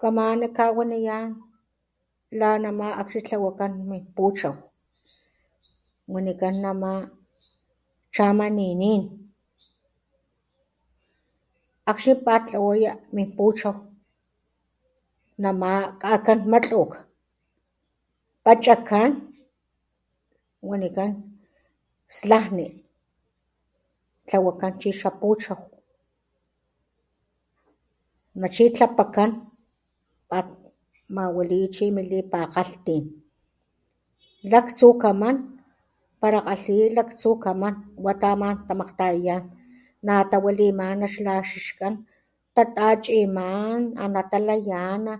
Kamani 0.00 0.46
kawaniyan 0.56 1.24
la 2.40 2.48
nama 2.64 2.86
akxni 3.00 3.20
tlawakan 3.26 3.72
min 3.90 4.02
puchow. 4.16 4.56
Wanikan 6.12 6.56
nama 6.64 6.92
chama 8.14 8.46
ninin, 8.58 9.02
akxni 11.90 12.12
pattlawaya 12.26 12.92
min 13.16 13.28
puchow 13.36 13.76
nama 15.42 15.70
ka'kan 16.02 16.40
matluk 16.52 16.90
pachakan 18.44 19.10
wanikan 20.68 21.10
slajni 22.18 22.66
tlawakan 24.28 24.72
chi 24.80 24.90
xa 25.00 25.10
puchow 25.20 25.60
ana 28.34 28.48
chi 28.54 28.64
tlapakan 28.74 29.30
patmawaliya 30.30 31.68
chi 31.74 31.84
milipakgalhtin 31.96 33.04
laktsu 34.52 34.88
kaman 35.02 35.36
pala 36.20 36.40
kgalhiya 36.44 36.86
laktsukaman 36.96 37.74
wa 38.04 38.12
tamantamakgtayayan 38.22 39.44
natawalimana 40.06 41.04
ix 41.12 41.20
laxixkan 41.26 41.94
tatachiman 42.56 43.80
anatalayana 44.04 45.14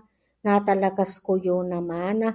natalakaskuyunamana, 0.45 2.29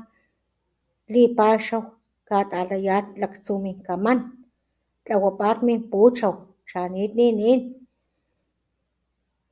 lipaxaw 1.12 1.82
katalayat 2.28 3.08
laktsuminkaman 3.20 4.18
tlawapat 5.04 5.56
min 5.66 5.80
puchow 5.92 6.34
chanit 6.70 7.12
ninin, 7.18 7.60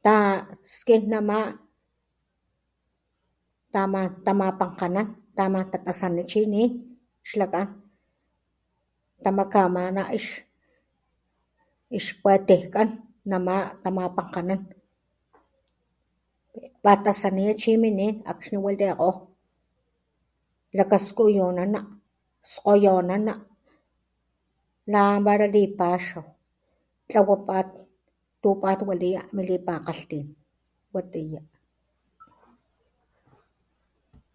taskin 0.04 1.02
nama 1.12 1.38
taman 3.72 4.20
tamapankganan 4.28 5.08
tamantatasani 5.36 6.22
chi 6.30 6.40
nin 6.52 6.70
xlak'an, 7.28 7.68
tamakamana 9.24 10.02
ix 10.12 12.04
kuetejkan 12.22 12.88
nama 13.30 13.54
tamapankganan 13.82 14.60
pattasaniya 16.84 17.52
chi 17.60 17.70
mi 17.82 17.90
nin 17.98 18.14
akxni 18.30 18.56
walikgo, 18.64 19.10
lakaskuyunana, 20.76 21.80
skgoyonana 22.52 23.32
lamala 24.92 25.44
lipaxaw 25.54 26.24
tlawapat 27.08 27.68
tu 28.42 28.50
patwaliwa 28.62 29.22
milipakgalhtin. 29.36 30.24
Watiya. 30.94 31.40